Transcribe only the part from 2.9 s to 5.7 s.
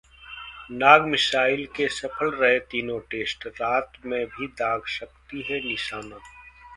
test, रात में भी दाग सकती है